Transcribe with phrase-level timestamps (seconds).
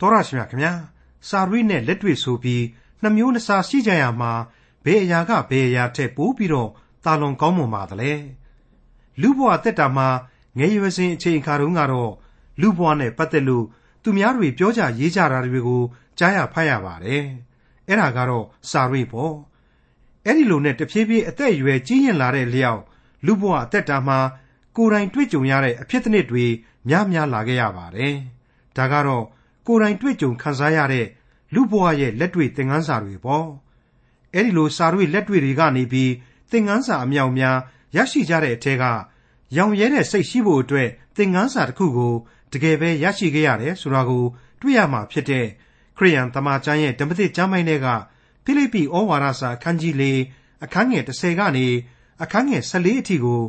[0.00, 0.72] တော်ရရှိမြခင်ဗျာ
[1.28, 2.64] စာရိနဲ့လက်တွေ့ဆိုပြီး
[3.02, 4.32] နှမျိုးနှစားရှိကြရမှာ
[4.84, 6.70] ဘယ်အရာကဘယ်အရာထက်ပိုပြီးတော့
[7.04, 8.12] တာလွန်ကောင်းမွန်ပါသလဲ
[9.20, 10.08] လူဘဝတက်တာမှာ
[10.58, 12.12] ငယ်ရွယ်စဉ်အချိန်အခါတုန်းကတော့
[12.60, 13.64] လူဘဝနဲ့ပတ်သက်လို့
[14.02, 15.82] သူများတွေပြောကြရေးကြတာတွေကို
[16.18, 17.24] ကြားရဖတ်ရပါတယ်
[17.86, 19.34] အဲ့ဒါကတော့စာရိပေါ့
[20.24, 22.82] အဲ့ဒီလိုနဲ့တဖြည်းဖြည်းအသက်အရွယ်ကြီးရင်လာတဲ့လျောက်
[23.26, 24.18] လူဘဝအသက်တာမှာ
[24.76, 26.44] ကိုယ်တိုင်တွေ့ကြုံရတဲ့အဖြစ်အနစ်တွေ
[26.88, 28.14] များများလာခဲ့ရပါတယ်
[28.76, 29.24] ဒါကတော့
[29.68, 31.06] ကိုယ်တိုင်တွေ့ကြုံခံစားရတဲ့
[31.54, 33.48] လူဘဝရဲ့လက်တွေ့သင်ခန်းစာတွေပေါ့
[34.34, 36.12] အဲ့ဒီလိုစာတွေလက်တွေ့တွေကနေပြီး
[36.50, 37.56] သင်ခန်းစာအမြောက်များ
[37.96, 38.84] ရရှိကြတဲ့အထက်က
[39.56, 42.14] ရောင်ရဲတဲ့စိတ်ရှိဖို့အတွက်သင်ခန်းစာတစ်ခုကို
[42.52, 44.24] တကယ်ပဲရရှိခဲ့ရတယ်ဆိုတာကို
[44.60, 45.46] တွေ့ရမှာဖြစ်တဲ့
[45.96, 47.86] ခရိယန်တမန်ကျမ်းရဲ့ဓမ္မသစ်ကျမ်းပိုင်းတွေက
[48.44, 50.04] ဖိလိပ္ပိဩဝါဒစာအခန်းကြီး၄
[50.64, 51.66] အခန်းငယ်30ကနေ
[52.22, 53.42] အခန်းငယ်14အထိကို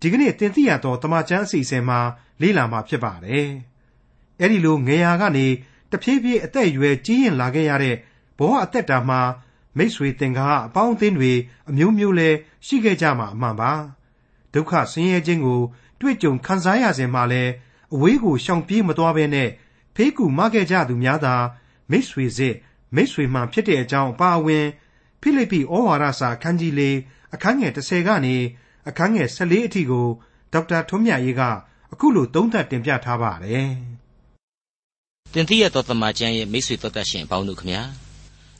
[0.00, 2.00] ဒီကနေ့သင်သိရသောတမန်ကျမ်းအစီအစဉ်မှာ
[2.40, 3.48] လေ့လာမှာဖြစ်ပါတယ်။
[4.40, 5.46] အဲဒီလိုငယ်ရာကနေ
[5.90, 7.96] တဖြည်းဖြည်းအသက်အရွယ်ကြီးရင်လာခဲ့ရတဲ့
[8.38, 9.20] ဘဝအသက်တာမှာ
[9.76, 11.32] မိတ်ဆွေသင်္ကားအပေါင်းအသင်းတွေ
[11.70, 12.30] အမျိုးမျိုးလဲ
[12.66, 13.72] ရှိခဲ့ကြမှာအမှန်ပါ။
[14.54, 15.60] ဒုက္ခဆင်းရဲခြင်းကို
[16.00, 17.42] တွေ့ကြုံခံစားရစဉ်မှာလဲ
[17.94, 19.50] အဝေးကိုရှောင်ပြေးမသွားဘဲနဲ့
[19.94, 21.34] ဖေးကူမခဲ့ကြသူများသာ
[21.90, 22.54] မိတ်ဆွေစစ်
[22.94, 24.66] မိတ်ဆွေမှဖြစ်တဲ့အကြောင်းအပါအဝင်
[25.20, 26.82] ဖိလိပ္ပိဩဝါဒစာအခန်းကြီး၄
[27.34, 28.36] အခန်းငယ်30ကနေ
[28.88, 30.06] အခန်းငယ်14အထိကို
[30.52, 31.42] ဒေါက်တာထွန်းမြတ်ရေးက
[31.92, 33.72] အခုလိုသုံးသပ်တင်ပြထားပါတယ်။
[35.34, 37.82] တင်သိရသောသမ္မာကျမ်းရဲ့မိတ်ဆွေတော်တတ်ရှင်အပေါင်းတို့ခမညာ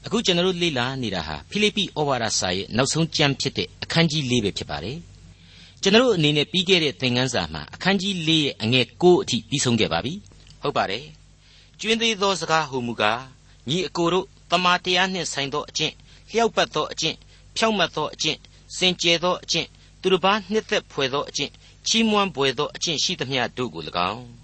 [0.07, 4.97] အခုကျွန်တော်တို့လေ့လာနေတာဟာဖိလိပ္ပိဩဝါဒစာရဲ့နောက်ဆုံးကျမ်းဖြစ်တဲ့အခန်းကြီး၄ပဲဖြစ်ပါတယ်။
[5.83, 10.13] ကျွန်တော်တို့အနေနဲ့ပြီးခဲ့တဲ့သင်ခန်းစာမှာအခန်းကြီး၄ရဲ့အငယ်၉အထိပြီးဆုံးခဲ့ပါပြီ။
[10.63, 11.05] ဟုတ်ပါတယ်။
[11.81, 13.21] ကျွင်းသေးသောစကားဟူမူကား
[13.69, 15.95] ညီအကိုတို့တမာတရားနှင့်ဆိုင်သောအကျင့်
[16.31, 17.17] လျှောက်ပတ်သောအကျင့်
[17.57, 18.39] ဖြောင့်မတ်သောအကျင့်
[18.77, 19.69] စင်ကြယ်သောအကျင့်
[20.01, 21.53] သူတစ်ပါးနှစ်သက်ဖွယ်သောအကျင့်
[21.87, 24.38] ချီးမွမ်းပွေသောအကျင့်ရှိသမျှတို့ကို၎င်း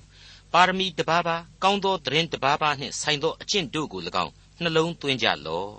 [0.55, 5.73] ပါရမီတပါးပါကောင်းသောတရင်တပါးပါနှင့်ဆိုင်သောအကျင့်တို့ကို၎င်းနှလုံးသွင်းကြလော့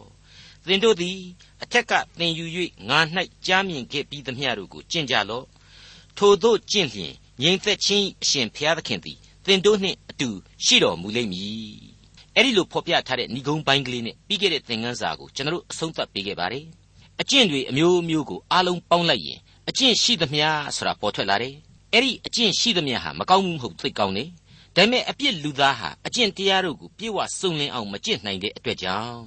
[0.66, 1.18] သင်တို့သည်
[1.64, 2.46] အထက်ကသင်ယူ၍
[2.90, 3.00] ငါ၌
[3.46, 5.46] ကြားမြင်ခဲ့ပြီးသမျှတို့ကိုကျင့်ကြလော့
[6.18, 10.30] ထိုတို့ကျင့်လျင်ငြိမ်သက်ခြင်းအရှင်ဘုရားသခင်သည်သင်တို့နှင့်အတူ
[10.66, 11.50] ရှိတော်မူလိမ့်မည်
[12.36, 16.66] အဲ့ဒီလိုဖော်ပြထားတဲ့ဏိဂုံးပိုင်းကလေးနဲ့ပြီးခဲ့တဲ့သင်ခန်းစာကိုကျွန်တော်တို့အဆုံးသတ်ပေးခဲ့ပါတယ်
[17.22, 21.56] အကျင့်တွေအမျိုးမျိုးကိုအားလုံးပေါင်းလိုက်ရင်အကျင့်ရှိသမျှဆိုတာပေါ်ထွက်လာတယ်
[21.94, 24.30] အဲ့ဒီအကျင့်ရှိသမျှဟာမကောင်းဘူးမဟုတ်သိကောင်းတယ်
[24.76, 29.24] ဒါပေမဲ့အပြစ်လူသားဟာအကျင့်တရားတို့ကိုပြေဝစုံလင်အောင်မကျင့်နိုင်တဲ့အတွက်ကြောင့်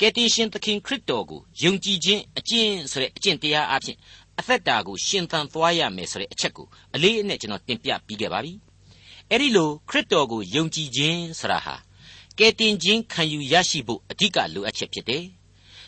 [0.00, 3.96] ကယ်တင်ရှင်သခင်ခရစ်တော်ကိုယုံကြည်ခြင်းအကျင့်ဆိုတဲ့အကျင့်တရားအဖြစ်
[4.38, 8.52] အသက်တာကိုရှင်သန်သွားရမယ်ဆိုတဲ့အချက်ကိုအလေးအနက်ကျွန်တော်တင်ပြပြီးခဲ့ပါပြီ
[9.30, 11.76] အဲ့ဒီလိုခရစ်တော်ကိုယုံကြည်ခြင်းဆိုတာဟာ
[12.38, 15.24] ကယ်တင်ခြင်းခံယူရရှိဖို့အဓိကလိုအပ်ချက်ဖြစ်တယ်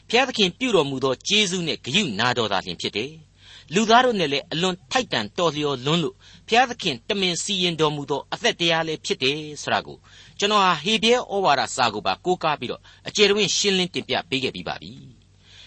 [0.08, 3.10] ဘုရားသခင်ပြုတော်မူသောကျေးဇူးနဲ့ဂရုနာတော်သာလျှင်ဖြစ်တယ်
[3.74, 6.14] လူသားတို့နဲ့လည်းအလွန်ထိုက်တန်တော်လျော်လွန်းလို့
[6.48, 9.96] ဘုရားသခင်တမင်စီရင်တော်မူသောအသက်တရားလည်းဖြစ်တယ်ဆိုတာကို
[10.38, 14.92] ကျွန်တော်ဟာဟေဘဲဩဝါဒစာကိုပါကိုးကားပြီးတော့အကျေတွင်ရှင်းလင်းတင်ပြပေးခဲ့ပြီးပါပြီ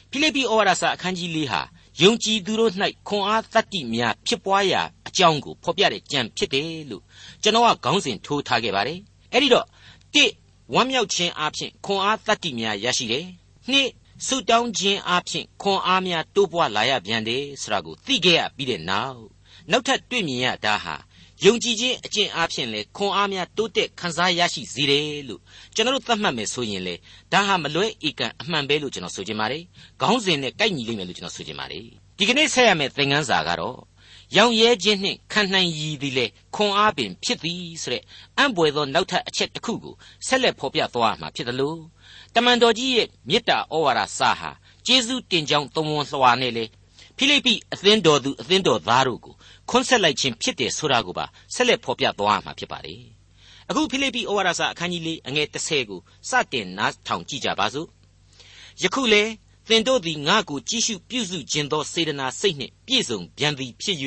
[0.10, 1.62] ဖိလိပ္ပိဩဝါဒစာအခန်းကြီး၄ဟာ
[2.02, 2.72] ယုံကြည်သူတို့၌
[3.08, 7.04] ခွန်အားတတ္တိများဖြစ်ပွားရာအကြောင်းကိုဖော်ပြတဲ့ကြံဖြစ်တယ်လို့
[7.44, 9.00] ကျွန်တော်ကခေါင်းစဉ်ထိုးထားခဲ့ပါတယ်
[9.32, 9.66] အဲ့ဒီတော့
[10.14, 10.32] တစ်
[10.74, 13.26] ဝမ်းမြောက်ခြင်းအပြင်ခွန်အားတတ္တိများရရှိတယ်
[13.72, 13.90] နှစ်
[14.26, 19.22] ဆုတောင်းခြင်းအပြင်ခွန်အားများတိုးပွားလာရပြန်တယ်ဆိုတာကိုသိခဲ့ရပြီးတဲ့နောက်
[19.72, 20.96] နောက်ထပ်တွေ့မြင်ရတာဟာ
[21.46, 25.42] ယုံကြည်ခြင်းအကျင့်အပြင်လေခွန်အားများတိုးတက်ခံစားရရှိစေတယ်လို့
[25.76, 26.96] ကျွန်တော်တို့သတ်မှတ်မယ်ဆိုရင်လေ
[27.32, 29.64] ဒါဟာမလွဲဧကန်အမှန်ပဲလို့ကျွန်တော်ဆိုချင်ပါတယ်
[30.02, 31.84] ခေါင်းစဉ်နဲ့ကိုက်ညီလိမ့်မယ်လို့ကျွန်တော်ဆိုချင်ပါတယ်
[32.18, 33.78] ဒီကနေ့ဆက်ရမယ့်သင်ခန်းစာကတော့
[34.38, 38.04] ရောင်ရဲခြင်းနှင့်ခံနိုင်ရည်သည်လေခွန်အားပင်ဖြစ်သည်ဆိုတဲ့
[38.38, 39.96] အံ့ပွေသောနောက်ထပ်အချက်တစ်ခုကို
[40.28, 41.80] ဆက်လက်ဖော်ပြသွားမှာဖြစ်တယ်လို့
[42.36, 44.52] တမန်တော်ကြီးရဲ့မေတ္တာဩဝါဒစာဟာ
[44.86, 46.66] ကျေးဇူးတင်ကြောင်းသုံးဝန်လွှာနဲ့လေ
[47.18, 49.34] ဖိလိပ္ပိအသင်းတော်သူအသင်းတော်သားတို့ကို
[49.70, 53.02] ခွန်းဆက်လိုက်ခြင်းဖြစ်တယ်ဆိုတာကိုပါဆက်လက်ဖော်ပြသွားမှာဖြစ်ပါတယ်
[53.70, 57.88] အခုဖိလိပ္ပိဩဝါဒစာအခန်းကြီးလေးအငယ်30ကိုစတင်နားထောင်ကြည့်ကြပါစို့
[58.84, 59.24] ယခုလေ
[59.70, 63.98] သင်တို့သည်ငါ့ကိုကြည့်ရှုပြုစုခြင်းသောစေတနာစိတ်နှင့်ပြည့်စုံပြန်သည်ဖြစ်၍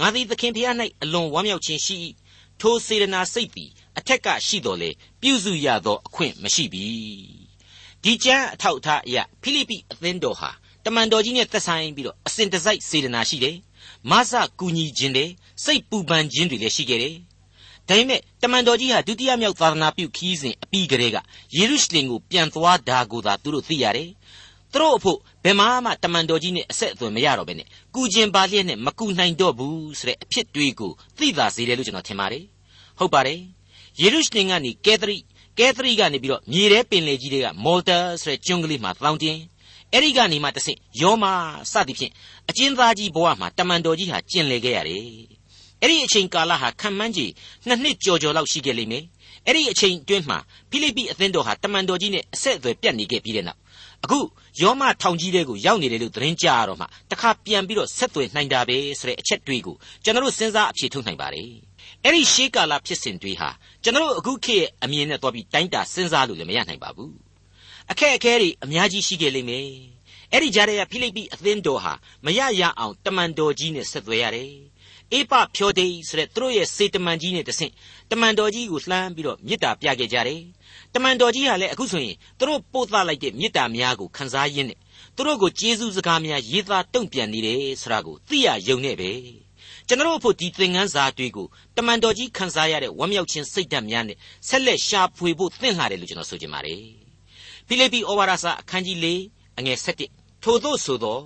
[0.00, 1.96] ငါသည်သခင်ဖျား၌အလွန်ဝမ်းမြောက်ခြင်းရှိ၏
[2.60, 4.90] ထိုစေတနာစိတ်သည်အ ထက်ကရှိတော်လေ
[5.20, 6.86] ပြုစုရသောအခွင့်မရှိပြီ
[8.02, 10.50] ဒီကျမ်းအထောက်အထားအရာဖိလိပ္ပိအသင်းတော်ဟာ
[10.84, 13.56] တမန်တော်ကြီးနဲ့သက်ဆိုင်ပြီးတော့အစဉ်တစိုက်စေတနာရှိတယ်
[14.10, 15.26] မဆကူညီခြင်းတွေ
[15.64, 17.16] စိတ်ပူပန်ခြင်းတွေလည်းရှိခဲ့တယ်
[17.88, 21.18] ဒါပေမဲ့တမန်တော်ကြီးဟာဒုတိယမြောက်သာသနာပြုခီးစဉ်အပြီးကတည်းက
[21.56, 24.10] ယေရုရှလင်ကိုပြန်သွားတာကိုသာသူတို့သိရတယ်
[24.72, 32.44] သူတို့အဖို့ဘယ်မှမှတမန်တော်ကြီးနဲ့အဆက်အသွယ်မရတော့ဘဲနဲ့ကုကျင်ပါလျက်နဲ့မကူနိုင်တော့ဘူးဆိုတဲ့အဖြစ်တွေးကိုသိသာစေတယ်လို့ကျွန်တော်ထင်ပါတယ်
[32.98, 33.40] ဟုတ်ပါတယ်
[34.00, 35.16] ယေရုရှလင်ကနေကဲသရိ
[35.58, 39.38] ကဲသရိကနေပြီးတော့မြေထဲပင်လယ်ကြီးတွေကမော်တာဆိုတဲ့ကျွန်းကလေးမှာတောင်းတင်
[39.92, 41.32] အဲ့ဒီကနေမှတဆင့်ယောမာ
[41.72, 42.12] စသည်ဖြင့်
[42.48, 45.02] အကျဉ်းသားကြီးဘဝမှာတမန်တော်ကြီးဟာကျင်လည်ခဲ့ရတယ်
[45.80, 47.30] အဲ့ဒီအချိန်ကာလဟာခံမှန်းကြီး
[47.66, 49.04] နှစ်နှစ်ကျော်ကျော်လောက်ရှိခဲ့လိမ့်မယ်
[49.46, 50.38] အဲ့ဒီအချိန်အတွင်းမှာ
[50.70, 53.60] ဖိလိပ္ပိအသင်းတော်ဟာတမန်တော်ကြီးနဲ့အဆက်အသွယ်ပြတ်နေခဲ့ပြီးတဲ့နောက်
[54.04, 54.18] အခု
[54.60, 61.65] ယောမထောင်ကြီးတွေကိုရောက်နေတယ်လို့သတင်းကြားရတော့မှတခါပြန်ပြီးတော့ဆက်သွယ်နိုင်တာပဲဆိုတဲ့အချက်တွေးကိုကျွန်တော်တို့စဉ်းစားအဖြေထုတ်နိုင်ပါတယ်
[62.04, 63.48] အဲ့ဒီရှေးကာလဖြစ်စဉ်တွေဟာ
[63.82, 67.12] ကျွန်တော်တို့အခုခေတ်ရဲ့အမြင်နဲ့တွားပြီးတိုင်းတာစဉ်းစားလို့လည်းမရနိုင်ပါဘူး
[67.90, 69.68] အခက်အခဲတွေအများကြီးရှိခဲ့လိမ့်မယ်
[70.32, 71.92] အဲ့ဒီကြားထဲကဖိလိပ္ပိအသင်းတော်ဟာ
[72.24, 74.52] မရရအောင်တမန်တော်ကြီးနဲ့ဆက်သွယ်ရတယ်
[75.12, 77.72] အေပဖြောဒေးဆိုတဲ့သူတို့ရဲ့စေတမန်ကြီးနဲ့တဆင့်
[78.10, 80.42] တမန်တော်ကြီးကိုလှမ်းပြီးတော့မေတ္တာပြခဲ့ကြတယ်
[80.94, 84.78] တမန်တော်ကြီးဟာလည်းအခုဆိုရင်သူတို့ပို့သလိုက်တဲ့မေတ္တာများကိုခံစားရင်းနဲ့
[85.16, 89.10] သူတို့ကိုကျေးဇူးစကားများရေးသားတုံ့ပြန်နေတယ်ဆိုတာကိုသိရယုံနဲ့ပဲ
[89.88, 91.46] ကျွန်တော်တို့ဒီသင်ခန်းစာတွေကို
[91.76, 94.16] တမန်တော်ကြီးခံစားရတဲ့ဝမ်းမြောက်ခြင်းစိတ်ဓာတ်များနဲ့
[94.48, 96.82] ဆက်လက်ရှာဖွေဖို့သင့်လာတယ်လို့ကျွန်တော်ဆိုချင်ပါတယ်
[97.66, 99.06] ဖိလိပ္ပိဩဝါဒစာအခန်းကြီး၄
[99.58, 100.02] အငယ်၁၁
[100.42, 101.18] ထို့သောဆိုသော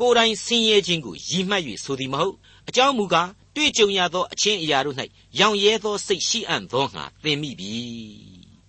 [0.00, 2.34] ကိုယ်တိုင်ဆင်းရဲခြင်းကိုရည်မှတ်၍ဆိုသည်မဟုတ်
[2.68, 4.96] အကြောင်းမူကားတွေ့ကြုံရသောအချင်းအရာတို့၌
[5.40, 7.74] ရောင်ရဲသောစိတ်ရှိအံ့သောငါသင်မိပြီ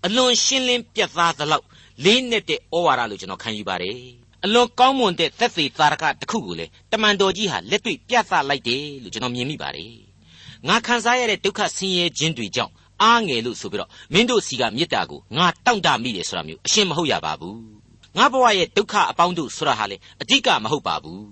[0.05, 1.65] အလွန်ရှင်းလင်းပြတ်သားသလောက်
[2.03, 9.94] လေးနက်တဲ့ဩဝါဒလို့ကျွန်တော်ခံယူပါတယ် အလွန်ကောင်းမွန်တဲ့သက်သေသာရကတစ်ခုကိုလေတမန်တော်ကြီးဟာလက်တွေ့ပြသလိုက်တယ်လို့ကျွန်တော်မြင်မိပါတယ်
[10.68, 17.59] ငါခံစားရတဲ့ဒုက္ခဆင်းရဲခြင်းတွေကြောင့်အားငယ်လို့ဆိုပြီးတော့မင်းတို့စီကမေတ္တာကိုငါတောင့်တမိတယ်ဆိုတာမျိုးအရှင်းမဟုတ်ရပါဘူး
[18.18, 21.24] ငါဘဝရဲ့ဒုက္ခအပေါင်းတို့ဆိုတာဟာလေအဓိကမဟုတ်ပါဘူး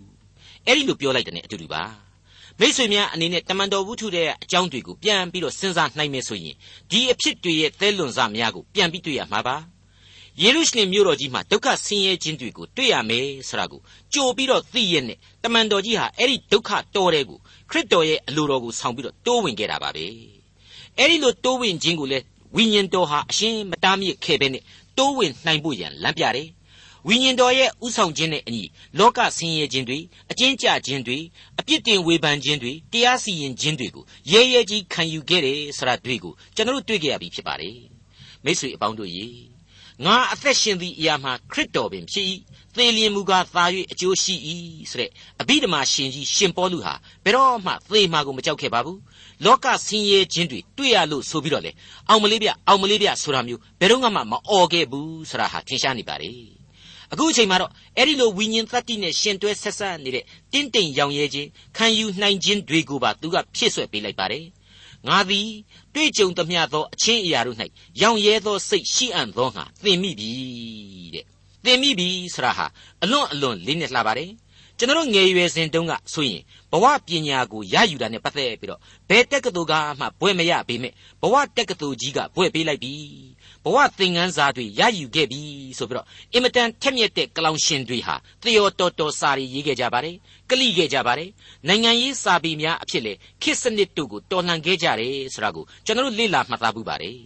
[0.65, 1.83] အဲ့ဒီလိုပြောလိုက်တဲ့အတူတူပါ
[2.60, 6.56] မိတ်ဆွေများအနေနဲ့တမန်တော်ဝုထုတဲ့အကြောင်းတွေကိုပြန်ပြီးတော့စဉ်းစားနိုင်မယ်ဆိုရင်
[6.92, 9.56] ဒီအဖြစ်တွေရဲ့သဲလွန်စများကိုပြန်ပြီးတွေ့ရမှာပါ
[10.44, 13.81] ယေရုရှလင်မြို့တော်ကြီးမှာဒုက္ခဆင်းရဲခြင်းတွေကိုတွေ့ရမယ်ဆိုတာကို
[14.13, 17.39] ကြိုပြီးတော့သိရနဲ့တမန်တော်ကြီးဟာအဲ့ဒီဒုက္ခတော်တဲ့ကို
[17.69, 20.06] ခရစ်တော်ရဲ့အလိုတော်ကိုဆောင်ပြီးတော့တိုးဝင်ခဲ့တာပါပဲ
[20.98, 22.19] အဲ့ဒီလိုတိုးဝင်ခြင်းကိုလေ
[22.56, 24.63] ဝိညာဉ်တော်ဟာအရှင်မတားမြစ်ခဲ့ပဲနဲ့
[24.98, 26.48] တိုးဝင်နိုင်ဖို့ရန်လမ်းပြတယ်
[27.07, 28.63] ဝိညာဉ်တော်ရဲ့ဥဆောင်ခြင်းနဲ့အညီ
[29.00, 30.00] လောကဆင်းရဲခြင်းတွေ
[30.31, 31.18] အကျဉ်းချခြင်းတွေ
[31.60, 37.78] အပြစ်တင်ဝေဖန်ခြင်းတွေတရားစီရင်ခြင်းတွေကိုရဲရဲကြီးခံယူခဲ့တယ်ဆိုတာတွေ့ကိုကျွန်တော်တို့တွေ့ကြရပြီဖြစ်ပါတယ်
[38.44, 39.25] မိတ်ဆွေအပေါင်းတို့ရေ
[40.05, 42.25] ငါအသက်ရှင်သည့်အရာမှာခရစ်တော်ပင်ဖြစ်၏
[42.75, 44.35] သေလျင်မူကားသာ၍အကျိုးရှိ၏
[44.89, 45.09] ဆိုတဲ့
[45.41, 48.99] အဘိဓမ္မာရှင်ကြီးရှင်ပေါလုဟာဘယ်တော့မှသေမှာကိုမကြောက်ခဲ့ပါဘူး
[49.45, 51.71] လောကဆင်းရဲခြင်းတွေတွေ့ရလို့ဆိုပြီးတော့လေ
[52.09, 56.31] အောင်မလေးပြအောင်မလေးပြဆိုတာမျိုးဘယ်တော့မှမအော်ခဲ့ဘူးဆိုတာဟာထင်ရှားနေပါလေ
[57.11, 60.23] အခုအချိန်မှာတော့အဲ့ဒီလိုဝိညာဉ်သတ္တိနဲ့ရှင်တွဲဆက်ဆက်နေတဲ့
[60.53, 61.47] တင့်တိမ်ရောင်ရဲခြင်း
[61.77, 64.43] ခံယူနိုင်ခြင်းတွေကိုပါသူကဖြည့်ဆွက်ပေးလိုက်ပါတယ်
[65.07, 65.49] ငါသည်
[65.94, 67.57] တွေ့ကြုံသမျှသောအချင်းအရာတို့၌
[68.01, 70.31] ရောင်ရဲသောစိတ်ရှိအံ့သောငါသင်မိပြီ
[71.13, 71.25] တဲ့
[71.63, 72.65] သင်မိပြီဆရာဟာ
[73.03, 74.31] အလွန်အလွန်လေးနဲ့လှပါတယ်
[74.77, 76.41] ကျွန်တော်ငယ်ရွယ်စဉ်တုန်းကဆိုရင်
[76.71, 82.93] ဘဝပညာကိုရယူတာနဲ့ပတ်သက်ပြီးတော့ဘယ်တက်ကတူကမှဘွဲ့မရပေမဲ့ဘဝတက်ကတူကြီးကဘွဲ့ပေးလိုက်ပြီ
[83.67, 85.41] ဘဝသင်ခန်းစာတွေရယူခဲ့ပြီ
[85.77, 90.15] ဆိုပြီးတော့အင်မတန်ထက်မြက်တဲ့ကလောင်ရှင်တွေဟာသယောတော်တော်စာရီရေးခဲ့ကြပါတယ်
[90.49, 91.29] ကလိခဲ့ကြပါတယ်
[91.67, 97.17] နိုင်ငံရေးစာပေများအဖြစ်လေခေတ်စနစ်တို့ကိုတော်လှန်ခဲ့ကြတယ်ဆိုတာကိုကျွန်တော်လေ့လာမှတ်သားမှုပါတယ်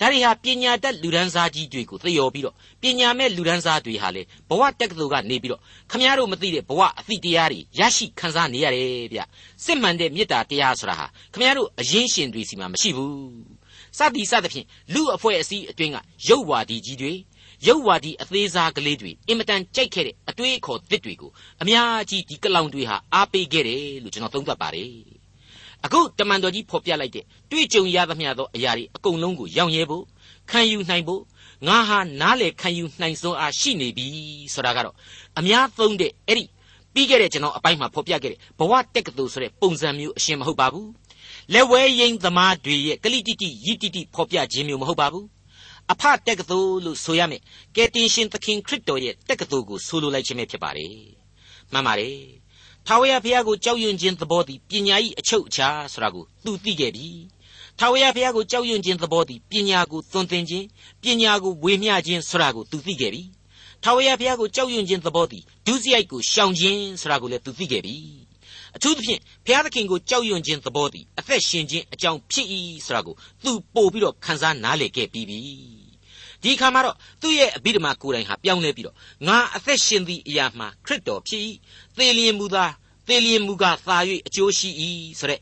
[0.00, 5.60] ဒါတွေဟာပညာတတ်လူဒန်းစားကြီးတွေကိုသယောပြီးတော့ပညာမဲ့လူဒန်းစားတွေဟာလေဘဝတက်ကတူကနေပြီးတော့
[5.90, 9.20] ခမည်းတော်မသိတဲ့ဘဝအသည့်တရားတွေရရှိခံစားနေရတယ်ဗျ
[9.64, 13.57] စစ်မှန်တဲ့မေတ္တာတရားဆိုတာဟာခမည်းတော်အရင်ရှင်တွေစီမှာမရှိဘူး
[13.98, 15.96] စသည်စသဖြင့်လူအဖွဲ့အစည်းအတွင်းက
[16.28, 17.12] ရုပ်ဝါဒီကြီးတွေ
[17.66, 21.30] ရုပ်ဝါဒီအသေးစားကလေးတွေအင်မတန်ကြိုက်ခဲ့တဲ့အတွေးအခေါ်သစ်တွေကို
[21.62, 24.92] အများကြီးဒီကလောင်တွေဟာအားပေးခဲ့တယ်လို့ကျွန်တော်သုံးသပ်ပါတယ်
[25.84, 30.04] အခုတမန်တော်ကြီးဖော်ပြလိုက်တဲ့တွေ့ကြုံရသမျှသောအရာတွေအကုန်လုံးကိုရောင်ရဲဖို့
[30.50, 31.22] ခံယူနိုင်ဖို့
[31.66, 34.06] ငါဟာနားလေခံယူနိုင်စွမ်းအားရှိနေပြီ
[34.54, 34.94] ဆိုတာကတော့
[35.38, 36.44] အများသုံးတဲ့အဲ့ဒီ
[36.94, 40.88] ပြီးခဲ့တဲ့ကျွန်တော်အပိုင်းမှာဖော်ပြခဲ့တဲ့ဘဝတက်ကတူဆိုတဲ့ပုံစံမျိုးအရှင်းမဟုတ်ပါဘူး
[41.52, 45.26] လက်ဝဲရင်သမားတွေရဲ့ကလိတိတိယိတိတိဖော်ပြခြင်းမျိုးမဟုတ်ပါဘူး
[45.92, 47.42] အဖတက်ကသိုလ်လို့ဆိုရမယ်
[47.76, 50.94] ကယ်တင်ရှင်သခင်ခရစ်တော်ရဲ့တက်ကသိုလ်ကိုဆိုလိုလိုက်ခြင်းပဲဖြစ်ပါတယ်
[51.72, 52.18] မှန်ပါတယ်
[52.86, 57.08] ထာဝရဘုရားကိုကြောက်ရွံ့ခြင်းသဘောသည်ပညာ၏အချုပ်အခြာဆိုတာကိုသူသိခဲ့ပြီ
[57.78, 60.66] ထာဝရဘုရားကိုကြောက်ရွံ့ခြင်းသဘောသည်ပညာကိုသွန်သင်ခြင်း
[61.02, 63.22] ပညာကိုဝေမျှခြင်းဆိုတာကိုသူသိခဲ့ပြီ
[63.82, 67.96] ထာဝရဘုရားကိုကြောက်ရွံ့ခြင်းသဘောသည်ဒုစရိုက်ကိုရှောင်ခြင်းဆိုတာကိုလည်းသူသိခဲ့ပြီ
[68.76, 72.46] အထူးသဖြင့်ဘုရားသခင်ကိုကြောက်ရွံ့ခြင်းသဘောတည်အသက်ရှင်ခြင်းအကြောင်းဖြစ်၏
[72.86, 75.38] ဆိုတာကိုသူပို့ပြီးတော့ခန်းစားနားလည်ခဲ့ပြီးပြီ
[76.42, 78.96] ဒီခါမှာတော့သူ့ရဲ့အဘိဓမ္မာကိုယ်တိုင်ဟာပြောင်းလဲပြီးတော့
[79.28, 81.42] ငါအသက်ရှင်သည့်အရာမှာခရစ်တော်ဖြစ်၏
[81.96, 82.66] သေလျင်မူသာ
[83.08, 84.70] သေလျင်မူကသာ၍အကျိုးရှိ၏
[85.18, 85.40] ဆိုတဲ့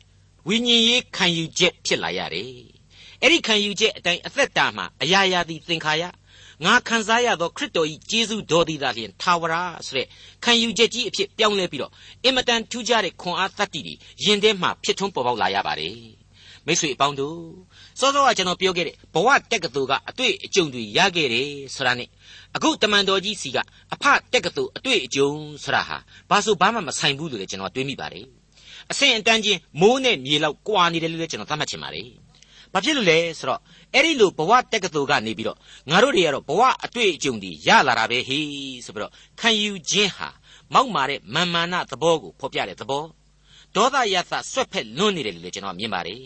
[0.48, 2.76] ဝိညာဉ်ရေးခံယူချက်ဖြစ်လာရတယ်
[3.22, 6.04] အဲ့ဒီခံယူချက်အတိုင်းအသက်တာမှာအရာရာသည်သင်္ခါရ
[6.64, 9.54] ငါခံစားရသောခရစ်တော်၏ကျေးဇူးတော်သည်သာလျှင်ထာဝရ
[9.86, 10.06] ဆိုတဲ့
[10.44, 11.92] ခံယူချက်ကြီးအဖြစ်ပြောင်းလဲပြီးတော့
[12.24, 13.94] အင်မတန်ထူးခြားတဲ့ခွန်အားသတ္တိတွေ
[14.24, 15.96] ယင်ထဲမှာဖြစ်ထွန်းပေါ်ပေါက်လာရပါတယ်
[16.66, 17.38] မိတ်ဆွေအပေါင်းတို့
[18.00, 22.08] စောစောကကျွန်တော်ပြောခဲ့တဲ့ဘဝတက်ကတူကအတွေ့အကြုံတွေရခဲ့တယ်ဆိုတာနဲ့
[22.56, 23.58] အခုတမန်တော်ကြီးစီက
[23.94, 25.28] အဖတက်ကတူအတွေ့အကြုံ
[25.64, 25.96] ဆိုတာဟာ
[26.30, 28.24] ဘာလို့ဘာမှမဆိုင်ဘူးလို့လည်းကျွန်တော်တွေးမိပါတယ်
[28.90, 32.06] အဆင့်အတန်းချင်းမိုးနဲ့မြေလောက်ကွာနေတယ်လို့လည်းကျွန်တော်သတ်မှတ်ချင်ပါတယ်
[32.72, 33.60] ဘာဖြစ်လို့လဲဆိုတော့
[33.94, 35.58] အဲ့ဒီလိုဘဝတက္ကသိုလ်ကနေပြီးတော့
[35.90, 38.46] ငါတို့တွေကတော့ဘဝအတွေ့အကြုံတွေရလာတာပဲဟေး
[38.84, 40.28] ဆိုပြီးတော့ခံယူခြင်းဟာ
[40.74, 43.04] မောက်မာတဲ့မာမာနသဘောကိုဖော်ပြတဲ့သဘော
[43.76, 46.24] ဒေါသရသဆွက်ဖက်လွန်းနေတယ်လို့လည်းကျွန်တော်မြင်ပါတယ်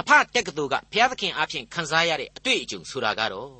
[0.00, 3.50] အဖတက္ကသိုလ်ကဘုရားသခင်အားဖြင့်ခံစားရတဲ့အတွေ့အကြုံဆိုတာကတော့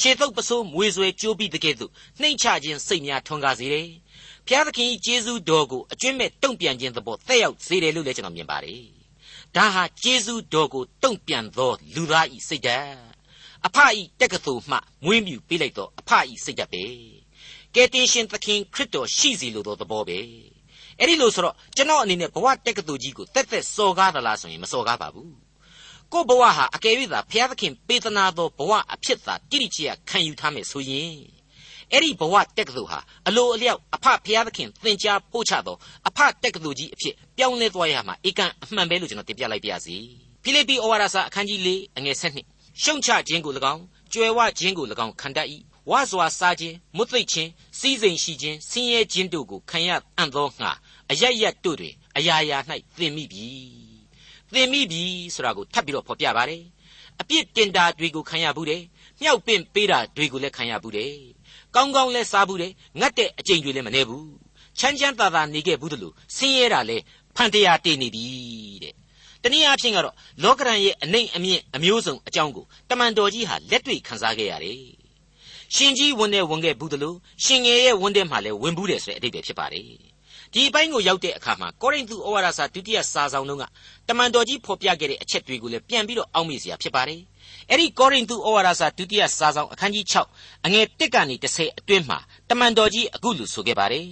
[0.00, 3.88] ခြေတုပ်ပစိုးမွေဆွဲကြိုးပြီးတကယ်သို့နှိမ့်ချခြင်းစိတ်များထွန်းကားစေတယ်
[4.46, 9.01] ဘုရားသခင်ကြီးကျေးဇူးတော်ကိုအကျွင့်မဲ့တုံ့ပြန်ခြင်းသဘောသက်ရောက်စေတယ်လို့လည်းကျွန်တော်မြင်ပါတယ်
[9.56, 12.96] ဒါဟာကျေးဇူးတော်ကိုတုံ့ပြန်သောလူသားဤစိတ်ဓာတ်
[13.66, 16.84] အဖဤတက္ကသိုလ်မှမွေးမြူပေးလိုက်သောအဖဤစိတ်ဓာတ်ပဲ
[17.74, 20.18] ကယ်တင်ရှင်သခင်ခရစ်တော်ရှိစီလိုသောသဘောပဲ
[20.98, 25.34] အဲ့ဒီလိုဆိုတော့ကျွန်တော်အနေနဲ့ဘဝတက္ကသိုလ်ကြီးကိုတက်တက်စော်ကားသလားဆိုရင်မစော်ကားပါဘူး
[26.12, 31.16] ကို့ဘဝဟာအကယ်၍သာဘုရားသခင်ပေးသနာသောဘဝအဖြစ်သာတိတိကျကျခံယူထားမယ်ဆိုရင်
[31.92, 35.76] အဲ့ဒီဘဝတက္ကသိုလ်ဟာအလိုအလျောက်အဖဖျားသခင်သင်ကြားပို့ချသော
[36.08, 39.96] အဖတက္ကသိုလ်ကြီးအဖြစ်ပြောင်းလဲသွားရမှာဧကန်အမှန်ပဲလို့ကျွန်တော်တင်ပြလိုက်ပါရစေ
[40.42, 42.38] ဖိလိပ္ပိဩဝါဒစာအခန်းကြီး၄အငယ်၁၂
[42.82, 43.82] ရှုံချခြင်းကို၎င်း
[44.12, 45.48] ကြွယ်ဝခြင်းကို၎င်းခံတတ်၏
[45.90, 50.70] ဝါစွာစားခြင်းမွတ်သိပ်ခြင်းစီးစိမ်ရှိခြင်းဆင်းရဲခြင်းတို့ကိုခံရအံ့သောငှာ
[51.10, 52.58] အရရတို့တွင်အရာရာ၌
[52.98, 53.46] သင်မိပြီ
[54.52, 56.62] သင်မိပြီဆိုတာကိုထပ်ပြီးတော့ဖော်ပြပါတယ်
[57.20, 58.82] အပြစ်တင်တာတွေကိုခံရဘူးတယ်
[59.20, 61.12] မြောက်ပင့်ပေးတာတွေကိုလည်းခံရဘူးတယ်
[61.74, 64.26] ကောင်းကောင်းလဲစားဘူးတယ်ငတ်တဲ့အကျင့်တွေလည်းမနေဘူး
[64.78, 66.96] ချမ်းချမ်းသာသာနေခဲ့ဘူးတလို့ဆင်းရဲတာလဲ
[67.36, 68.24] ဖန်တရားတည်နေပြီ
[68.82, 68.94] တဲ့
[69.42, 74.78] တနည်းအားဖြင့်ကတော့လောကရန်ရဲ့အနိုင်အမြင့်အမျိုးစုံအကြောင်းကိုတမန်တော်ကြီးဟာလက်တွေ့ခန်းစားခဲ့ရတယ်
[75.74, 79.84] ရှင်ကြီးဝင်တဲ့ဝင်ခဲ့ဘူးတလို့ရှင်ငယ်ရဲ့ဝင်တဲ့မှာလဲဝင်ဘူးတယ်ဆိုတဲ့အဓိပ္ပာယ်ဖြစ်ပါတယ်
[80.52, 83.64] ဒီအပိုင်းကိုရောက်တဲ့အခါမှာကောရိန္သုဩဝါဒစာဒုတိယစာဆောင်တုန်းက
[84.08, 87.20] တမန်တော်ကြီးဖော်ပြခဲ့တဲ့အချက်တွေကိုလည်းပြန်ပြီးတော့အောက်မေ့စရာဖြစ်ပါတယ်
[87.72, 94.06] အဲ့ဒီကောရိန္သုဩဝါဒစာဒုတိယစာဆောင်အခန်းကြီး6အငယ်1ကနေ10အတွင်းမှာတမန်တော်ကြီးအခုလိုဆိုခဲ့ပါတယ်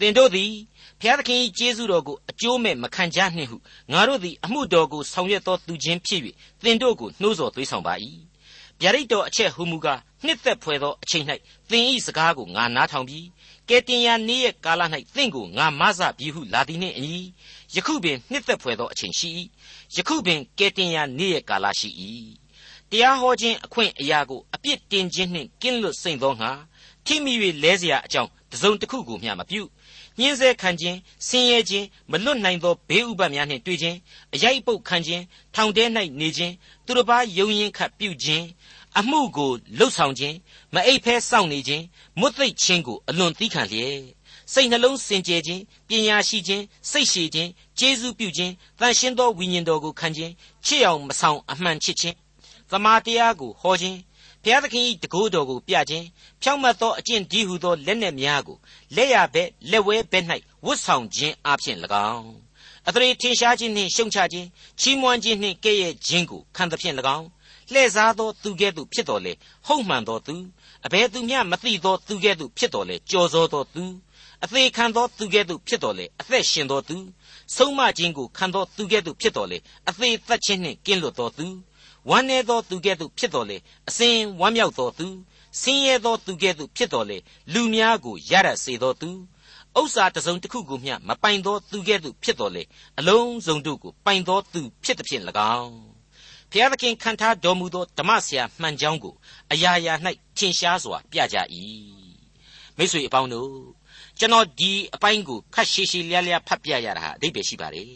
[0.00, 0.52] သင်တို့သည်
[1.00, 3.56] ဘုရားသခင်၏ကျေးဇူးတော်ကိုအကျိုးမဲ့မခံကြနှင့်ဟု
[3.92, 6.20] ငါတို့သည်အမှုတော်ကိုဆောင်ရွက်သောသူချင်းဖြစ်၍
[6.64, 7.94] သင်တို့ကိုနှိုးဆော်သွေးဆောင်ပါ၏
[8.80, 11.24] ဗျာဒိတ်တော်အချက်ဟူမူကားနှစ်သက်ဖွယ်သောအချိန်၌
[11.70, 13.26] သင်၏စကားကိုငါနားထောင်ပြီး
[13.68, 14.82] ကဲတင်ရနေ့ရဲ့ကာလ၌
[15.14, 17.22] သင်ကိုငါမဆပြီဟုလာသည်နှင့်အညီ
[17.74, 19.28] ယခုပင်နှစ်သက်ဖွယ်သောအချိန်ရှိ၏
[19.96, 21.90] ယခုပင်ကဲတင်ရနေ့ရဲ့ကာလရှိ၏
[22.91, 26.51] တရားဟောခြင်းအခွင့်အရာကိုအပြစ်တင်ခြင်းနှင့်ကင်းလွတ်စိမ့်သောငါ
[27.05, 27.33] ထိမိ၍
[27.63, 29.61] လဲเสียအကြောင်းတစုံတစ်ခုကိုမျှမပြု
[30.19, 30.97] ညှင်းဆဲခံခြင်း
[31.27, 33.97] ဆင်းရဲခြင်းမလွတ်နိုင်သောဘေးဥပဒ်များနှင့်တွေ့ခြင်း
[34.33, 35.23] အရိုက်ပုတ်ခံခြင်း
[35.55, 35.83] ထောင်ထဲ၌
[36.19, 36.53] နေခြင်း
[36.85, 38.45] သူတစ်ပါးယုံရင်ခတ်ပြုခြင်း
[38.99, 40.35] အမှုကိုလှုပ်ဆောင်ခြင်း
[40.73, 41.83] မအိပ်ဖဲစောင့်နေခြင်း
[42.19, 43.97] မွတ်သိပ်ခြင်းကိုအလွန်သီးခံလျက်
[44.53, 50.31] စိတ်နှလုံးစင်ကြယ်ခြင်းပညာရှိခြင်းစိတ်ရှည်ခြင်းကျေးဇူးပြုခြင်းတန်ရှင်းသောဝိညာဉ်တော်ကိုခံခြင်း
[50.65, 52.15] ချစ်အောင်မဆောင်အမှန်ချစ်ခြင်း
[52.70, 53.98] သမာတရားကိုဟောခြင်း
[54.42, 56.06] ဘုရားသခင်၏တကိုးတော်ကိုပြခြင်း
[56.42, 58.56] ဖြောင့်မတ်သောအကျင့်ဒီဟုသောလက်နက်များကို
[58.96, 60.24] လက်ရဘက်လက်ဝဲဘက်၌
[60.64, 61.78] ဝတ်ဆောင်ခြင်းအပြင်၎
[62.12, 62.32] င်း
[62.88, 64.48] အထရေထင်ရှားခြင်းနှင့်ရှုံချခြင်း
[64.80, 67.26] ချီးမွမ်းခြင်းနှင့်ကဲ့ရဲ့ခြင်းကိုခံသဖြင့်၎င်း
[67.72, 69.32] လှည့်စားသောသူကဲ့သို့ဖြစ်တော်လေ
[69.66, 70.34] ဟုတ်မှန်သောသူ
[70.86, 73.84] အဘယ်သူမျှမသိသောသူကဲ့သို့ဖြစ်တော်လေကြော်စောသောသူ
[74.44, 76.96] အသေးခံသောသူကဲ့သို့ဖြစ်တော်လေအသက်ရှင်သောသူ
[77.56, 79.58] ဆုံးမခြင်းကိုခံသောသူကဲ့သို့ဖြစ်တော်လေ
[79.88, 81.46] အသေးသက်ခြင်းနှင့်ကင်းလွတ်သောသူ
[82.10, 83.56] ဝမ်းနည်းသောသူကဲ့သို့ဖြစ်တော်လေ
[83.88, 85.08] အစဉ်ဝမ်းမြောက်သောသူ
[85.60, 87.18] ဆင်းရဲသောသူကဲ့သို့ဖြစ်တော်လေ
[87.52, 89.10] လူများကိုရရစေသောသူ
[89.78, 92.62] ဥစ္စာတစုံတစ်ခုကိုမျှမပိုင်သောသူကဲ့သို့ဖြစ်တော်လေ
[92.98, 95.22] အလုံးစုံတို့ကိုပိုင်သောသူဖြစ်သည်ဖြင့်၎
[95.58, 95.76] င်း
[96.50, 99.14] ဖျားသခင်ခံထားတော်မူသောဓမ္မဆရာမှန်ကြောင်းကို
[99.52, 99.94] အရာရာ၌
[100.36, 101.36] ထင်ရှားစွာပြကြ၏
[102.76, 103.52] မိတ်ဆွေအပေါင်းတို့
[104.18, 107.92] ကျွန်တော်ဒီအပိုင်းကိုခက်ရှည်ရှည်လျားလျားဖတ်ပြရတာဟာအဓိပ္ပာယ်ရှိပါတယ်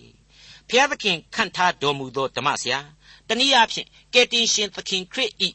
[0.69, 2.79] ဖျားသခင်ခံထားတော်မူသောဓမ္မဆရာ
[3.33, 5.49] တနည်းအားဖြင့်ကယ်တင်ရှင်သခင်ခရစ်ဤ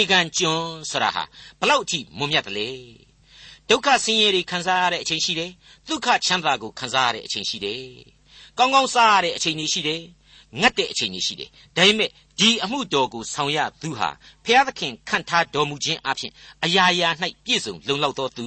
[0.00, 1.22] ဧကန်ကျွန်းဆိုတာဟာ
[1.60, 2.70] ဘလောက်အထိမွန်မြတ်တယ်လေ
[3.68, 5.50] ဒုက္ခဆင်းရဲတွေခံစားရတဲ့အချိန်ရှိတယ်
[5.88, 7.82] ဒုက္ခချမ်းသာကိုခံစားရတဲ့အချိန်ရှိတယ်
[8.58, 10.02] ကောင်းကောင်းစားရတဲ့အချိန်တွေရှိတယ်
[10.60, 14.08] ငတ်တဲ့အချိန်ကြီးရှိတယ်။ဒါပေမဲ့ဒီအမှုတော်ကိုဆောင်ရသူဟာ
[14.44, 16.32] ဖျားသခင်ခံထားတော်မူခြင်းအပြင်
[16.64, 17.08] အရာရာ၌
[17.44, 18.46] ပြည့်စုံလုံလောက်တော်သူ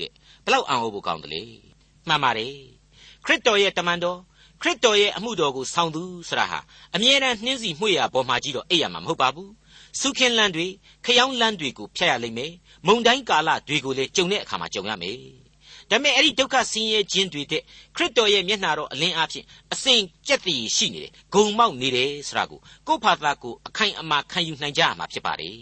[0.00, 0.10] တဲ့။
[0.44, 1.42] ဘလောက်အံ့ဩဖို့ကောင်းတယ်လေ။
[2.08, 2.54] မှန်ပါတယ်။
[3.24, 4.18] ခရစ်တော်ရဲ့တမန်တော်
[4.62, 6.58] ခရစ်တော်ရဲ့အမှုတော်ကိုဆောင်သူဆိုတာဟာ
[6.94, 9.50] အမြဲတမ်းနှင်းစီမှွေရပေါ်မှာကြီးတော့အိပ်ရမှာမဟုတ်ပါဘူး။
[10.00, 10.66] စုခင်းလန်းတွေ
[11.04, 12.52] ခယောင်းလန်းတွေကိုဖျက်ရလိမ့်မယ်။
[12.86, 15.16] မုံတိုင်းကာလတွေကိုလည်းကြုံတဲ့အခါမှာကြုံရမယ်။
[15.90, 17.62] ဒါပေမဲ့အဲ့ဒီဒုက္ခဆင်းရဲခြင်းတွေတဲ့
[17.96, 25.56] ခရစ်တော်ရဲ့မျက်နှာတော်အလင်းအဖြစ်အစဉ်ကြက်တည်ရှိနေတယ်ဂုံမောက်နေတယ်ဆိုတာကိုကိုယ့်ဖာသာကိုအခိုင်အမာခံယူနိုင်ကြရမှာဖြစ်ပါတယ်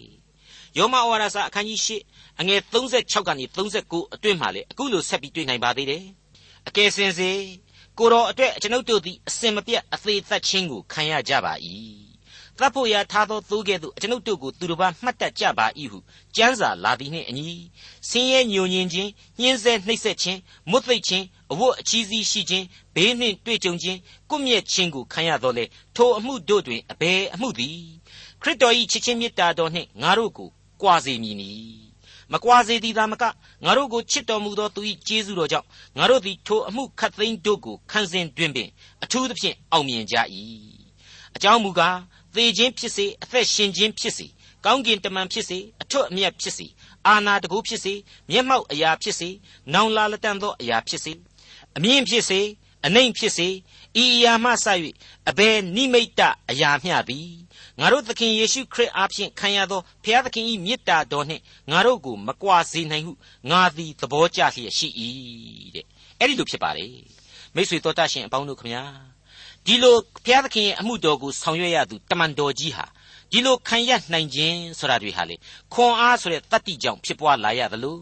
[0.78, 6.04] ယောမဩဝါဒစာအခန်းကြီး၈အငယ်36ကနေ39အတွင်းမှာလေအခုလိုဆက်ပြီးတွေ့နိုင်ပါသေးတယ်
[6.68, 7.30] အကယ်စင်စေ
[7.98, 11.54] ကိုတော်အတွက်ကျွန်ုပ်တို့သည်အစင်မပြတ်အသေးသက်ခြင်းကိုခံရကြပါ၏
[12.58, 15.98] သတ်ဖို့ရာထားသောသိုးကဲ့သို့အကျွန်ုပ်တို့ကိုသူတစ်ပါးမှတ်တတ်ကြပါ၏ဟု
[16.36, 17.48] ကျမ်းစာလာသည်နှင့်အညီ
[18.08, 20.38] ဆင်းရဲညိုညင်ခြင်းညှင်းဆဲနှိပ်စက်ခြင်း
[20.70, 23.98] မွတ်သိပ်ခြင်းအဝတ်အချီးစီးရှိခြင်းဘေးနှင့်တွေ့ကြုံခြင်း
[24.30, 25.64] ကုမြက်ခြင်းကိုခံရတော်လေ
[25.96, 27.78] ထိုအမှုတို့တွင်အဘယ်အမှုသည်
[28.42, 30.48] ခရစ်တော်၏ချစ်ချင်းမေတ္တာတော်နှင့်ငါတို့ကို
[30.80, 31.87] ကြွာစေမည်နီ
[32.32, 33.24] မကွာစေသည်သာမက
[33.64, 35.66] ငါတို့ကိုချစ်တော်မူသောသူ၏ကျေးဇူးတော်ကြောင့်
[35.98, 38.68] ငါတို့သည်ထိုအမှုခတ်သိမ်းတို့ကိုခံစဉ်တွင်ပင်
[39.02, 40.16] အထူးသဖြင့်အောင်မြင်ကြ၏
[41.36, 41.98] အကြောင်းမူကား
[42.34, 44.26] သေခြင်းဖြစ်စေအသက်ရှင်ခြင်းဖြစ်စေ
[44.64, 46.66] ကောင်းကင်တမန်ဖြစ်စေအထွတ်အမြတ်ဖြစ်စေ
[47.06, 47.94] အာနာတကူဖြစ်စေ
[48.30, 49.28] မျက်မှောက်အရာဖြစ်စေ
[49.72, 51.12] နောင်လာလက်တန်သောအရာဖြစ်စေ
[51.76, 52.40] အမြင့်ဖြစ်စေ
[52.86, 53.48] အနှိမ်ဖြစ်စေ
[54.02, 54.66] ဤအရာမှစ၍
[55.28, 56.20] အဘယ်နိမိတ်တ
[56.50, 57.30] အရာမျှသည်
[57.80, 63.12] ငါတို့သခင်ယေရှုခရစ်အားဖြင့်ခံရသောဘုရားသခင်၏မေတ္တာတော်နှင့်ငါတို့ကိုမကွာစေနိုင်ဟု
[63.50, 64.88] ငါသည်သဘောကျလျက်ရှိ၏
[65.74, 65.84] တဲ့
[66.18, 66.86] အဲ့ဒီလိုဖြစ်ပါလေ
[67.54, 68.82] မိတ်ဆွေတော်တတ်ရှင်အပေါင်းတို့ခမညာ
[69.66, 72.86] ဒီလိုဘုရားသခင်ရဲ့အမှုတော်ကိုဆောင်ရွက်ရသူတမန်တော်ကြီးဟာ
[73.32, 75.36] ဒီလိုခံရနိုင်ခြင်းဆိုတာတွေဟာလေ
[75.72, 77.96] ခွန်အားဆိုတဲ့တတ္တိကြောင့်ဖြစ်ပွားလာရသလို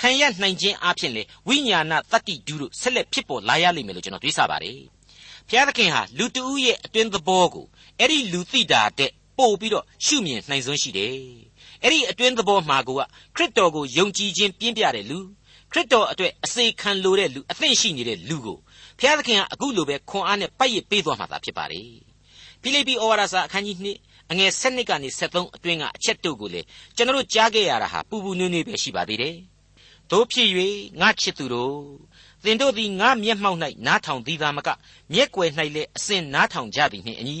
[0.00, 4.80] ခံရနိုင်ခြင်းအပြင်လေဝိညာဏတတ္တိဒုတို့ဆက်လက်ဖြစ်ပေါ်လာရလိမ့်မယ်လို့ကျွန်တော်တွေးဆပါတယ်
[5.48, 7.66] ဘုရားသခင်ဟာလူတဦးရဲ့အတွင်းသဘောကို
[7.98, 11.14] အဲ့ဒီလူသိတာတဲ့ ပို့ပြီးတော့ရှုမြင်နိုင်စွမ်းရှိတယ်
[11.82, 13.00] အဲ့ဒီအတွင်းသဘောမှာကိုက
[13.36, 15.18] ခရစ်တော်ကိုယုံကြည်ခြင်းပြင်းပြတဲ့လူ
[15.72, 18.58] ခရစ်တော်အတွက်အစေခံလိုတဲ့လူအသင့်ရှိနေတဲ့လူကို
[18.98, 21.90] ဘုရားသခင်ကအခုလိုပဲခွန်အားနဲ့ပိုက်ရပေးသွားမှာသာဖြစ်ပါတယ်
[22.62, 26.60] ဖိလိပ္ပိဩဝါဒစာအခန်းကြီး2အငယ်7ကနေ73အတွင်းကအချက်တို့ကိုလေ
[26.96, 29.36] ကျွန်တော်တို့ကြားခဲ့ရတာဟာပူပူနွေးနွေးပဲရှိပါသေးတယ်
[30.10, 30.48] တို့ဖြစ်၍
[31.00, 31.76] ငါချစ်သူတို့
[32.44, 34.68] သင်တို့သည်ငါမျက်မှောက်၌နားထောင်သည်သာမက
[35.12, 37.40] မျက်ွယ်၌လည်းအစဉ်နားထောင်ကြသည်နှင့်အညီ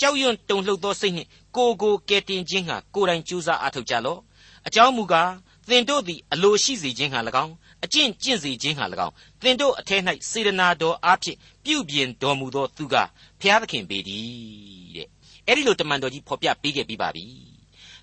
[0.00, 4.20] ကြောက်ရွံ့တုန်လှုပ်သောစိတ်နှင့်ကိုကိုကယ်တင်ခြင်းဟာကိုယ်တိုင်ကြိုးစားအားထုတ်ကြလော့
[4.66, 5.30] အကြောင်းမူကား
[5.68, 7.52] သင်တို့သည်အလိုရှိစေခြင်းဟာ၎င်း
[7.84, 12.94] အကျင့်ကျင့်စေခြင်းဟာ၎င်းသင်တို့အထက်၌စေတနာတော်အားဖြင့်ပြုပြင်တော်မူသောသူက
[13.40, 15.08] ဖျားသခင်ပေတည်းတဲ့
[15.46, 17.24] အဲ့ဒီလိုတမန်တော်ကြီးဖော်ပြပေးခဲ့ပြီးပါပြီ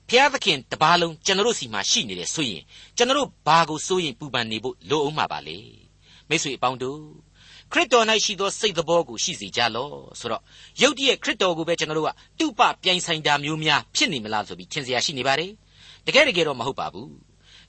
[0.09, 2.63] ဖျားသခင်တပါးလုံးကျွန်တော်တို့စီမှာရှိနေတယ်ဆိုရင်
[2.97, 5.59] ကျွန်တော်တို့ဘာကိုစိုးရင်ပူပန်နေဖို့လိုအောင်မှာပါလေ
[6.29, 7.01] မိတ်ဆွေအပေါင်းတို့
[7.73, 10.41] ခရစ်တော်၌ရှိသောစိတ်သဘောကိုရှိစေကြလော့ဆိုတော့
[10.81, 15.51] ယုတ်တည်းခရစ်တော်ကိုပဲကျွန်တော်တို့ကတုပပြိုင်ဆိုင်တာမျိုးများဖြစ်နေမလားဆိုပြီးထင်စရာရှိနေပါတယ်
[16.05, 17.09] တကယ်တကယ်တော့မဟုတ်ပါဘူး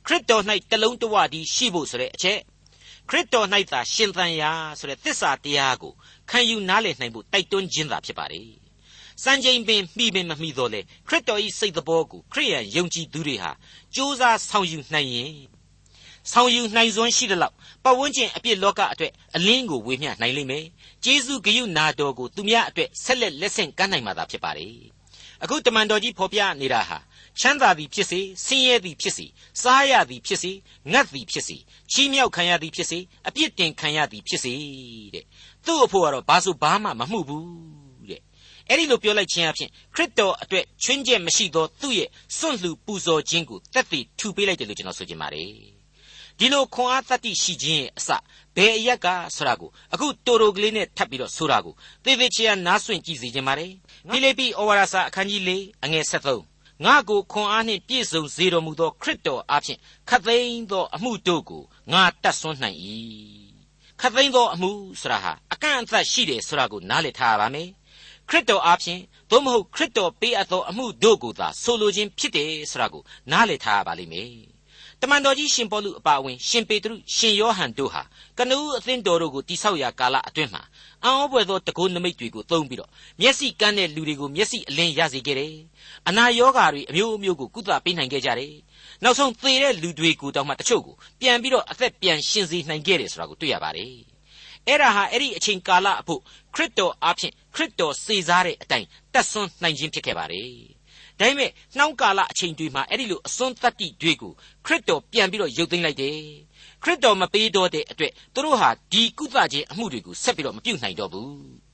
[0.06, 2.38] ခရစ်တော်၌တလုံးတဝတည်းရှိဖို့ဆိုတဲ့အချက်
[3.08, 5.93] ခရစ်တော်၌သာရှင်သန်ရာဆိုတဲ့သစ္စာတရားကို
[6.30, 8.49] ခံယူနားလည်နိုင်ဖို့တိုက်တွန်းခြင်းသာဖြစ်ပါတယ်
[9.23, 13.54] စံချိန်ပင်မိပင်မမိတော့လေခရစ်တော်၏စိတ်သဘောကိုခရိယန်ယုံကြည်သူတွေဟာစ
[13.95, 15.32] 조사ဆောင်ယူနိုင်ရင်
[16.32, 20.65] ဆောင်ယူနိုင်စွမ်းရှိတဲ့လောက်ပတ်ဝန်းကျင်အပြစ်လောကအတွက်အလင်းကိုဝေမျှနိုင်လိမ့်မယ်။
[21.04, 24.69] ကျေးဇူးဂရုနာတော်ကိုသူများအတွက်ဆက်လက်လက်ဆင့်ကမ်းနိုင်မှာသာဖြစ်ပါလေ။
[25.43, 26.99] အခုတမန်တော်ကြီးဖော်ပြနေတာဟာ
[27.41, 29.26] ချမ်းသာသည်ဖြစ်စေဆင်းရဲသည်ဖြစ်စေ
[29.63, 30.52] စားရသည်ဖြစ်စေ
[30.93, 31.56] ငတ်သည်ဖြစ်စေ
[31.93, 34.54] ချီးမြှောက်ခံရသည်ဖြစ်စေအပြစ်တင်ခံရသည်ဖြစ်စေ
[35.15, 35.25] တဲ့။
[35.67, 38.21] သူ့အဖို့ကတော့ဘာဆိုဘာမှမမှုဘူးတဲ့။
[38.69, 42.08] အဲ့ဒီလိုပြောလိုက်ခြင်းအဖြစ်ခရစ်တော်အတွက်ချွင်းချက်မရှိသောသူ့ရဲ့
[42.39, 45.52] စွန့်လှူပူဇော်ခြင်းကိုတက်တည်ထူပေးလိုက်တယ်လို့ကျွန်တော်ဆိုချင်ပါတယ်။
[46.38, 48.08] ဒီလိုခွန်အားတတ္တိရှိခြင်းရဲ့အစ
[48.56, 53.73] ဘယ်အရက်ကဆိုတာကိုအခုတိုတိုကလေးနဲ့ထပ်ပြီးတော့ဆိုတာကိုသေသေးချာနားဆွင့်ကြည့်စီခြင်းပါတယ်
[54.10, 55.50] ဖိလိပ္ပိဩဝါဒစာအခန်းကြီး၄
[55.84, 62.78] အငယ်73ငါကိုခွန်အားနှင့်ပြည့်စုံစေတော်မူသောခရစ်တော်အားဖြင့်ခတ်သိမ်းသောအမှုတို့ကိုငါတတ်ဆွမ်းနိုင်၏
[64.00, 64.70] ခတ်သိမ်းသောအမှု
[65.00, 67.68] ဆိုတာဟာအကန့်အသတ်ရှိတယ်ဆိုတာကိုနားလည်ထားရပါမယ်
[68.28, 74.53] ခရစ်တော်အားဖြင့်သို့မဟုတ်ခရစ်တော်ပေးအပ်သောအမှုတို့ကိုသာဆိုလိုခြင်းဖြစ်တယ်ဆိုတာကိုနားလည်ထားရပါလိမ့်မယ်
[75.00, 78.02] တမန်တော်ကြီးရှင်ပေါလုအပါအဝင် ရှင်ပေတရုရှင်ယောဟန်တို့ဟာ
[78.39, 80.63] ကနဦးအသင်းတော်တို့ကိုတိဆောက်ရာကာလအတွင်းမှာ
[81.04, 85.54] အံ့ဩဖွယ်သောတကုနမိတ်တွေကိုသုံးပြီးတော့မျက်စိကန်းတဲ့လူတွေကိုမျက်စိအလင်းရစေခဲ့တယ်။
[86.09, 88.54] အနာရောဂါတွေအမျိုးမျိုးကိုကုသပေးနိုင်ခဲ့ကြတယ်။
[89.02, 93.95] နောက်ဆုံးသေတဲ့လူတွေကိုတောင်မှတချို့ကိုပြန်ပြီးတော့အသက်ပြန်ရှင်စေနိုင်ခဲ့တယ်ဆိုတာကိုတွေ့ရပါတယ်။
[94.69, 96.21] အဲ့ဒါဟာအဲ့ဒီအချိန်ကာလအဖို့
[96.54, 100.54] ခရစ်တော်အားဖြင့်ခရစ်တော်စေစားတဲ့အတိုင်းတတ်ဆွမ်းနိုင်ခြင်းဖြစ်ခဲ့ပါတယ်။
[101.20, 104.32] ဒါပေမဲ့နှောင်းကာလအချိန်တွေမှာအဲ့ဒီလိုအစွန်းတတ္တိတွေကို
[104.66, 106.16] ခရစ်တော်ပြန်ပြီးတော့ရုပ်သိမ်းလိုက်တယ်
[106.82, 111.64] ခရစ်တော်မပေးတော့တဲ့အတွက်သူတို့ဟာဒီကုသခြင်းအမှုတွေကိုဆက်ပြီးတော့မပြုတ်နိုင်တော့ဘူး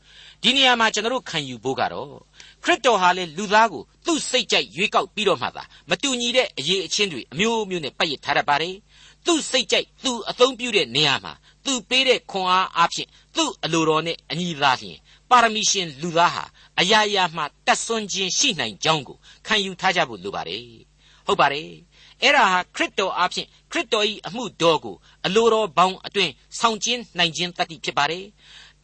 [0.42, 2.12] ဒီနေရာမှာကျွန်တော်တို့ခံယူဖို့ကတော့
[2.64, 8.76] ခရစ်တော်ဟာလေလူသားကိုသူ့စိတ်ကြိုက်ရွေးကောက်ပြီးတော့မှသာမတူညီတဲ့အရေးအချင်းတွေအမျိုးမျိုးနဲ့ပတ်ရထားတတ်ပါတယ်
[9.26, 11.32] သူ့စိတ်ကြိုက်သူအသုံးပြုတဲ့နေရာမှာ
[11.64, 14.98] သူပေးတဲ့ခွန်အားအဖြစ်သူ့အလိုတော်နဲ့အညီသာလျှင်
[15.30, 16.44] ပါရမီရှင်လူသားဟာ
[16.80, 19.16] အရာရာမှတတ်ဆွမ်းခြင်းရှိနိုင်ကြောင်းကို
[19.46, 20.64] ခံယူထားကြဖို့လိုပါတယ်
[21.26, 21.70] ဟုတ်ပါတယ်
[22.22, 28.24] အဲ့ဒါဟာခရစ်တော်အဖြစ်ခရစ်တော်၏အမှုတော်ကိုအလိုတော်ဘောင်အတွင်ဆောင်ကျင်းနိုင်ခြင်းတတ်တည်ဖြစ်ပါတယ်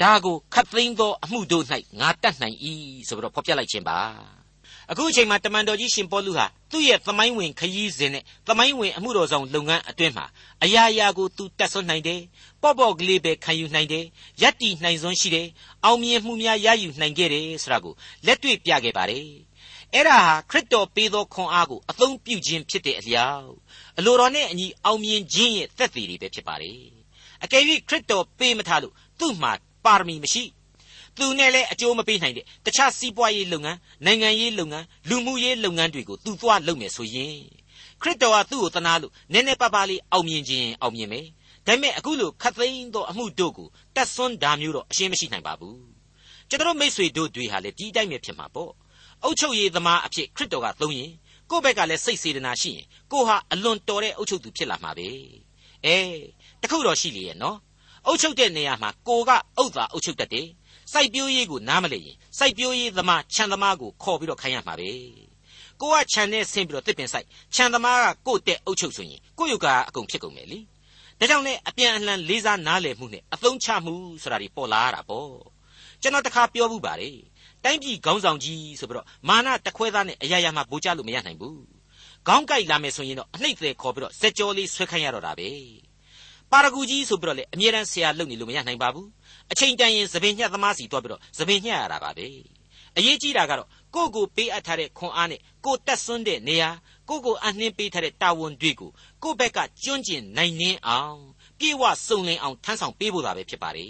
[0.02, 1.64] ဒါကိုခတ်သိမ်းသောအမှုတို့၌
[2.00, 2.56] ငါတတ်နိုင်၏
[3.08, 3.98] ဆိုပြီးတော့ဖော်ပြလိုက်ခြင်းပါ
[4.90, 10.26] အခုအချိန်မှာတမန်တော်ကြီးရှင်ပေါလုဟာသူ့ရဲ့သမိုင်းဝင်ခရီးစဉ်နဲ့သမိုင်းဝင်အမှုတော်ဆောင်လုပ်ငန်းအတွင်းမှာ
[10.64, 12.20] အရာရာကိုသူတတ်ဆွနိုင်တယ်
[12.62, 14.04] ပေါ့ပေါ့ကလေးပဲခံယူနိုင်တယ်
[14.42, 15.48] ယက်တီနိုင်စွမ်းရှိတယ်
[15.84, 17.94] အောင်မြင်မှုများရယူနိုင်ခဲ့တယ်ဆိုတာကို
[18.26, 19.26] လက်တွေ့ပြခဲ့ပါတယ်
[19.92, 23.50] အဲ့ဒါဟာခရစ်တော်ပေးသောခွန်အားကိုအသုံးပြုခြင်းဖြစ်တဲ့အလျောက်
[23.98, 26.80] အလိုတော်နဲ့အညီအောင်မြင်ခြင်းရဲ့သက်သေတွေပဲဖြစ်ပါတယ်
[27.44, 29.52] အကယ်၍ခရစ်တော်ပေးမထားလို့သူ့မှာ
[29.84, 30.42] ပါရမီမရှိ
[31.18, 37.38] သူနဲ့လည်းအကျိုးမပေးနိုင်တဲ့တခြားစီးပွားရေးလုပ်ငန်းနိုင်ငံရေးလုပ်ငန်းလူမှုရေးလုပ်ငန်းတွေကိုသူသွားလုပ်မယ်ဆိုရင်
[38.02, 41.26] ခရစ်တော်ကသူ့ကိုတနာလို့နည်းနည်းပါးပါးလေးအောင်မြင်ခြင်းအောင်မြင်မယ်
[41.66, 45.80] ဒါပေမဲ့အခုလိုခတ်သိမ်းသောအမှုတို့ကိုတတ်ဆွမ်းတာမျိုးတော့အရှင်းမရှိနိုင်ပါဘူး
[46.48, 48.72] ကျွန်တော်မိษွေတို့တွေဟာလည်းဒီတိုင်းပဲဖြစ်မှာပေါ့
[49.24, 51.12] အုတ်ချုပ်ရေးသမားအဖြစ်ခရစ်တော်ကသုံးရင်
[51.50, 55.08] ကိုယ့်ဘက်ကလည်းစိတ်စေတနာရှိရင်ကိုဟာအလွန်တော်တဲ့အုတ်ချုပ်သူဖြစ်လာမှာပဲ
[55.84, 55.96] အဲ
[56.62, 57.56] တခုတော့ရှိလေရဲ့နော်
[58.06, 60.48] အုတ်ချုပ်တဲ့နေရာမှာကိုကအုတ်သာအုတ်ချုပ်တတ်တယ်
[60.92, 64.90] စိုက်ပျိုးရေးကိုနားမလည်ရင်စိုက်ပျိုးရေးသမားခြံသမားကိုခေါ်ပြီးတော့ခိုင်းရမှာပဲ
[65.80, 70.60] ကိုကခြံနဲ့ဆင်းပြီးတော့တစ်ပင်စိုက်ခြံသမားကကို့တဲ့အုတ်ချုပ်ဆိုရင်ကို့ယုတ်ကအကုန်ဖြစ်ကုန်မယ်လေ
[71.18, 75.30] ဒါကြောင့်လည်းအပြန်အလှန်လေးစားနားလည်မှုနဲ့အသုံးချမှုဆိုတာဒီပေါ်လာရတာပေါ့
[76.02, 77.18] ကျွန်တော်တခါပြောဘူးပါတယ်
[77.64, 81.62] တိုင်းပြည်ခေါင်းဆောင်ကြီးဆိုပြီးတော့မာနတခွဲသားနဲ့အရာရာမှာဗိုလ်ချလို့မရနိုင်ဘူး
[82.26, 85.50] ခေါင်းကိုက်လာမယ်ဆိုရင်တော့အနှိမ့်သေးခေါ်ပြီးတော့စက်ကြောလေးဆွဲခိုင်းရတော့တာပဲ
[86.50, 89.08] ပါရဂူကြီးဆိုပြီးတော့လေအမြဲတမ်းဆရာလုပ်နေလို့မရနိုင်ပါဘူး
[89.52, 92.26] အချိန်တန်ရင်သပင်ညှက်သမားစီတွားပြီးတော့သပင်ညှက်ရတာပါပဲ
[92.96, 96.70] အရေးကြီးတာကတော့ကိုယ့်ကိုပေးအပ်ထားတဲ့ခွန်အားနဲ့ကိုယ်တက်ဆွန်းတဲ့နေရာ
[97.08, 98.90] ကိုယ့်ကိုအနှင်းပေးထားတဲ့တာဝန်တွေကို
[99.22, 101.20] ကိုယ့်ဘက်ကကျွန့်ကျင်နိုင်နှင်းအောင်
[101.58, 103.88] ပြေဝစုံလင်အောင်ထမ်းဆောင်ပေးဖို့သာပဲဖြစ်ပါလေ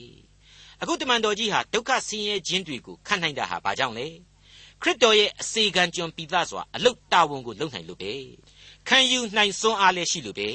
[0.81, 4.07] အခုတမန်တော်ကြီးဟာဒုက္ခဆင်းရဲခြင်းတွေကိုခံနိုင်တာဟာဘာကြောင့်လဲ
[4.83, 8.13] ခရစ်တော်ရဲ့အစေခံကျွန်ပိသစွာအလုတ်တာဝန်ကိုလုပ်နိုင်လို့ပဲ
[8.89, 10.51] ခံယူနိုင်စွမ်းအားလည်းရှိလို့ပဲ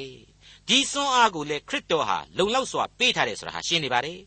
[0.67, 4.19] ဒီစွမ်းအားကိုလည်းခရစ်တော်ဟာလုံလောက်စွာပေးထားတယ်ဆိုတာဟာရှင်းနေပါတယ်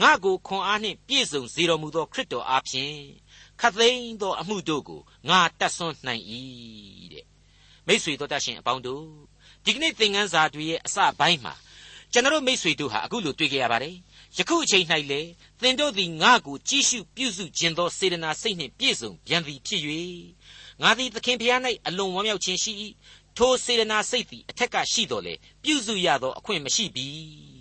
[0.00, 2.96] ငါကိုခွန်အားနှင့်ပြည့်စုံစေတော်မူသောခရစ်တော်အားဖြင့်
[3.60, 6.24] ခတ်သိမ်းသောအမှုတို့ကိုငါတတ်ဆွမ်းနိုင်၏
[7.12, 7.24] တဲ့
[7.86, 9.04] မိษွေတော်တတ်ရှင်အပေါင်းတို့
[9.64, 11.54] ဒီကနေ့သင်ခန်းစာတွေရဲ့အစပိုင်းမှာ
[12.12, 13.94] ကျွန်တော်မိษွေတို့ဟာအခုလိုတွေ့ကြရပါတယ်
[14.36, 15.20] ယခုအချိန်၌လေ
[15.60, 19.82] သင်တို့သည်ငါကိုကြည့်ရှုပြုစုခြင်းသောစေတနာစိတ်နှင့်ပြည့်စုံပြန်သည်ဖြစ်၍
[20.82, 22.72] ငါသည်သခင်ဖျား၌အလွန်ဝမ်းမြောက်ခြင်းရှိ၏
[23.36, 27.59] ထိုစေတနာစိတ်သည်အထက်ကရှိတော်လေပြုစုရသောအခွင့်မရှိပြီတဲ့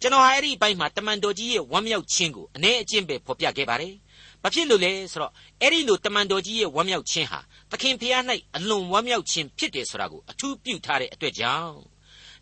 [0.00, 3.94] ကျွန်တော်ဟာအဲ့ဒီအပိုင်းမှာတမန်တော်ကြီးရဲ့ဝမ်းမြောက်ခြင်းကိုအ ਨੇ အကျင့်ပဲဖော်ပြခဲ့ပါတယ်
[4.42, 8.22] ဘာဖြစ်လို့လဲဆိုတော့အဲ့ဒီလိုတမန်တော်ကြီးရဲ့ဝမ်းမြောက်ခြင်းဟာသခင်ဖျား၌
[8.56, 11.76] အလွန်ဝမ်းမြောက်ခြင်းဖြစ်တယ်ဆိုတာကိုအထူးပြုထားတဲ့အတွက်ကြောင့်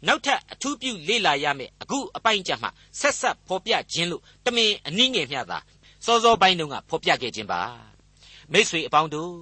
[0.07, 5.59] နောက်ထပ်အထူးပြုလေ့လာရမယ့်အခုအပိုင်းကြမှာဆက်ဆက်ဖော်ပြခြင်းလို့တမင်အနည်းငယ်မျှသာ
[6.05, 7.61] စောစောပိုင်းတုန်းကဖော်ပြခဲ့ခြင်းပါ
[8.53, 9.33] မိษွေအပေါင်းတို့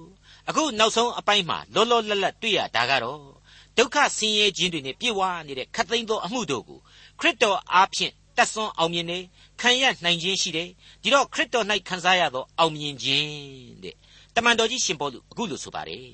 [0.49, 3.21] အခုနောက်ဆုံးအပိုင်းမှာလောလောလတ်လတ်တွေ့ရတာကတော့
[3.77, 6.79] ဒုက္ခဆင်းရဲခြင်းတွေနဲ့ပြည့်ဝနေတဲ့ခတ်သိမ်းသောအမှုတို့ကို
[7.19, 9.19] ခရစ်တော်အားဖြင့်တတ်ဆွမ်းအောင်မြင်နေ
[9.61, 10.69] ခံရနိုင်ခြင်းရှိတယ်
[11.01, 13.29] ဒီတော့ခရစ်တော်၌ခံစားရသောအောင်မြင်ခြင်း
[13.83, 13.95] တဲ့
[14.35, 16.09] တမန်တော်ကြီးရှင်ပေါလုအခုလိုဆိုပါတယ်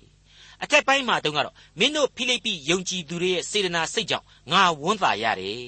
[0.63, 5.63] အထက်ပိုင်းမှာတုန်းကတော့မင်းတို့ဖိလိပ္ပိယုံကြည်သူတွေရဲ့စေတနာစိတ်ကြောင့်ငါဝန်းသာရတယ်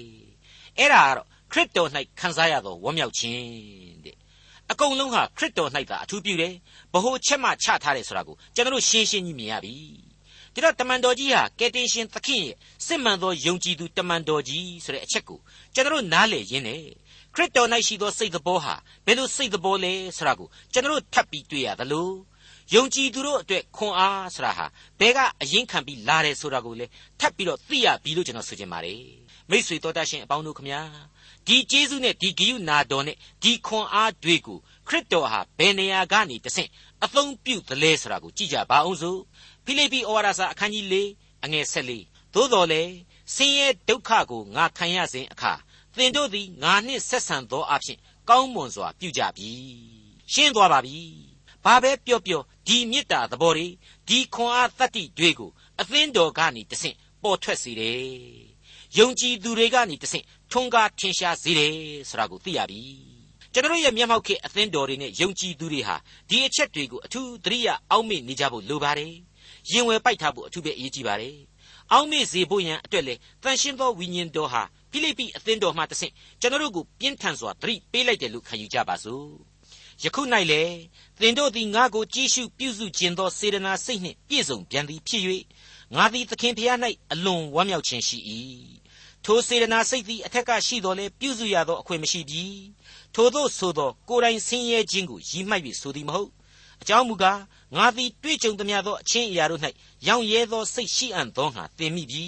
[0.78, 3.44] အဲ့ဒါကတော့ခရစ်တော်၌ခံစားရသောဝမ်းမြောက်ခြင်း
[4.06, 4.16] တဲ့
[4.72, 6.54] အကုန်လုံးဟာခရစ်တော်၌သာအထူးပြုတယ်
[6.94, 9.76] ဘ ਹੁ ချက်မှချထားတယ်ဆိုတာကိုကျွန်တော်ရှင်းရှင်းကြီးမြင်ရပြီ
[10.54, 15.40] ဒီတော့တမန်တော်ကြီးဟာကယ်တင်ရှင်သခင်ရဲ့စစ်မှန်သောယုံကြည်သူတမန်တော်ကြီးဆိုတဲ့အချက်ကို
[15.74, 16.82] ကျွန်တော်နားလည်ရင်းနဲ့
[17.34, 22.10] ခရစ်တော်၌ရှိသောစိတ်သဘောဟာဘယ်လိုစိတ်သဘောလဲဆိုတာကိုကျွန်တော်ထပ်ပြီးတွေ့ရသလို
[22.74, 24.66] ယုံကြည်သူတို့အတွက်ခွန်အားဆိုတာဟာ
[25.00, 26.86] ဘယ်ကအရင်ခံပြီးလာတယ်ဆိုတာကိုလေ
[27.20, 29.02] ထပ်ပြီးတော့သိရပြီလို့ကျွန်တော်ဆိုချင်ပါတယ်
[29.50, 30.82] မိษွေတော်တတ်ရှင်အပေါင်းတို့ခမညာ
[31.48, 36.70] ဒီကျေးဇူးနဲ့ဒီဂိယုနာတော်နဲ့ဒီခွန်အားတွေကိုခရစ်တော်ဟာဘယ်နေရာကနေတဆင့်
[37.04, 39.20] အသုံးပြုသလဲဆိုတာကိုကြည့်ကြပါအောင်စို့
[39.66, 40.96] ဖိလိပ္ပိဩဝါဒစာအခန်းကြီး၄
[41.44, 42.00] အငယ်၁၄
[42.34, 42.82] သို့တော်လေ
[43.36, 45.54] ဆင်းရဲဒုက္ခကိုငါခံရစဉ်အခါ
[45.96, 48.00] သင်တို့သည်ငါနှင့်ဆက်ဆံသောအဖြစ်
[48.30, 49.52] ကောင်းမွန်စွာပြုကြပြီ
[50.34, 51.00] ရှင်းသွားပါပြီ
[51.64, 53.68] ဘာပဲပြောပြောဒီမေတ္တာသဘောတွေ
[54.08, 58.04] ဒီခွန်အားတတ္တိတွေကိုအသင်းတော်ကနေတဆင့်ပေါ်ထွက်စေတယ်
[58.98, 61.74] ယုံကြည်သူတွေကနေတဆင့်ထွန်းကားထင်ရှားစေတယ်
[62.10, 62.82] ဆိုတာကိုသိရပြီ
[63.54, 65.96] ကျွန်တော်ရဲ့မျက်မှောက်ခေအသင်းတော်တွေနဲ့ယုံကြည်သူတွေဟာ
[66.30, 69.14] ဒီအချက်တွေကိုအထူးသတိရအောက်မေ့နေကြဖို့လိုပါတယ်
[69.72, 71.38] ရင်ဝယ်ပိုက်ထားဖို့အထူးပဲအရေးကြီးပါတယ်
[71.92, 79.28] အောက်မေ့စေဖို့ရန်အတွက်လေတန်ရှင်းသောဝိညာဉ်တော်ဟာဖိလိပ္ပိအသင်းတော်မှတဆင့်ကျွန်တော်တို့ကိုပြင်းထန်စွာသတိပေးလိုက်တယ်လို့ခံယူကြပါစို့
[80.04, 80.22] ယခု၌
[80.52, 80.62] လေ
[81.20, 85.24] သင်တို့သည်ငါကိုကြည့်ရှုပြုစုခြင်းသောစေတနာစိတ်နှင့်ပြည့်စုံပြန်သည်ဖြစ်၍
[85.96, 86.80] ငါသည်သခင်ဖျား၌
[87.12, 88.18] အလွန်ဝမ်းမြောက်ခြင်းရှိ၏
[89.26, 92.44] ထိုစေတနာစိတ်သည်အထက်ကရှိတော်လဲပြုစုရသောအခွင့်မရှိပြီ
[93.16, 96.30] ထိုသို့ဆိုသောကိုယ်တိုင်ဆင်းရဲခြင်းကိုရည်မှတ်၍ဆိုသည်မဟုတ်
[96.84, 97.40] အကြောင်းမူကား
[97.76, 99.62] ငါသည်တွေ့ကြုံသမျှသောအချင်းအရာတို့၌
[100.08, 102.26] ရောင်ရဲသောစိတ်ရှိအံ့သောငါသင်မိပြီ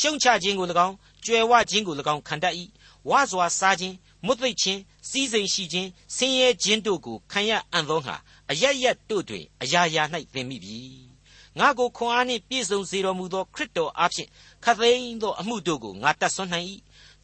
[0.00, 2.54] ရှုံချခြင်းကို၎င်းကြွယ်ဝခြင်းကို၎င်းခံတတ်၏
[3.08, 3.94] ဝါစွာစားခြင်း
[4.26, 8.16] မွတ်သိပ်ခြင်းစီးစိမ်ရှိခြင်းဆင်းရဲခြင်းတို့ကိုခံရအံ့သောငါ
[8.50, 10.78] အရရတို့တွင်အရာရာ၌သင်မိပြီ
[11.58, 14.28] ငါကိုခွန်အားနှင့်ပြည့်စုံစေတော်မူသောခရစ်တော်အားဖြင့်
[14.64, 16.66] ခသိန်းသောအမှုတို့ကိုငါတတ်ဆွမ်းနိုင်၏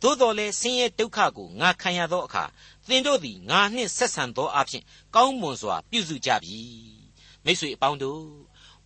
[0.03, 2.45] သို့တော်လည်းဆင်းရဲဒုက္ခကိုငါခံရသောအခါ
[2.89, 4.83] သင်တို့သည်ငါနှင့်ဆက်ဆံသောအဖြစ်
[5.15, 6.59] ကောင်းမွန်စွာပြုစုကြပြီ
[7.45, 8.25] မိတ်ဆွေအပေါင်းတို့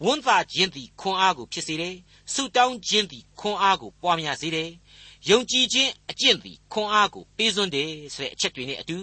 [0.05, 1.97] ဝန်သာခြင်းသည်ခွန်အားကိုဖြစ်စေတယ်
[2.33, 4.71] ဆုတောင်းခြင်းသည်ခွန်အားကိုပွားများစေတယ်
[5.29, 8.99] ယုံကြည်ခြင်းအကျင့်သည်ခွန်အားကိုပေးစွန်းတယ်ဆိုတဲ့အချက်တွေနဲ့အတူ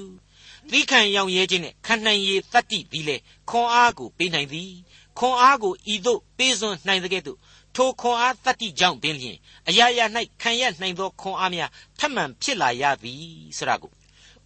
[0.72, 3.18] သီးခံရောင်ရဲခြင်းနဲ့ခံနိုင်ရည်တတ္တိသည်လေ
[3.50, 4.72] ခွန်အားကိုပေးနိုင်သည်
[5.20, 7.38] ခွန်အားကိုဤသို့ပေးစွန်းနိုင်တဲ့ကဲ့သို့
[7.76, 10.06] ထိုခွန်အားတတ္တိကြောင့်ပင်လျင်အရာရာ၌
[10.42, 13.26] ခံရနိုင်သောခွန်အားများထပ်မံဖြစ်လာရသည်
[13.58, 13.92] ဆိုတာကို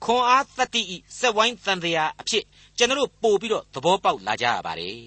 [0.03, 2.43] ခွန်အားတတ္တိဤစက်ဝိုင်းတန်တရားအဖြစ်
[2.77, 4.97] ကျွန်တော်ပို့ပြီးတော့သဘောပေါက်လာကြရပါတယ်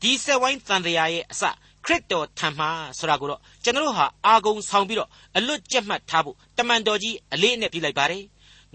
[0.00, 1.42] ဒီစက်ဝိုင်းတန်တရားရဲ့အစ
[1.84, 8.24] ခရစ်တော်ထံမှာဆိုတာကိုတော့ကျွန်တော်ဟာအာဂုံဆောင်ပြီးတော့အလွတ်ကျက်မှတ်ထားဖို့တမန်တော်ကြီးအလေးအနက်ပြုလိုက်ပါတယ်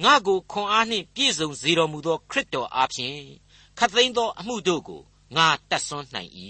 [0.04, 3.22] ငါကိုခွန်အားနှင့်ပြည့်စုံစေတော်မူသောခရစ်တော်အားဖြင့်
[3.78, 5.02] ခတ်သိမ်းသောအမှုတို့ကို
[5.38, 6.32] ငါတတ်ဆွမ်းနိုင်၏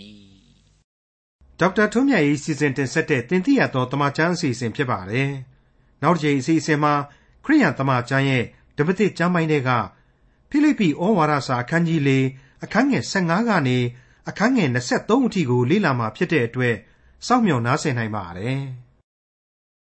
[1.59, 5.29] ဒေါက်တာထွန်းမြတ်၏စီစဉ်တင်ဆက်တဲ့တင်ပြသောတမချန်းအစီအစဉ်ဖြစ်ပါတယ်
[6.01, 6.93] နောက်တစ်ချိန်အစီအစဉ်မှာ
[7.45, 8.43] ခရိယန်တမချန်းရဲ့
[8.77, 9.69] ဓမ္မသစ်ကျမ်းပိုင်းတွေက
[10.49, 12.11] ဖိလိပ္ပိဩဝါဒစာအခန်းကြီး၄
[12.63, 13.77] အခန်းငယ်15ကနေ
[14.29, 16.75] အခန်းငယ်23အထိကိုလေ့လာမှာဖြစ်တဲ့အတွက်
[17.27, 18.61] စောင့်မျှော်နားဆင်နိုင်ပါတယ်။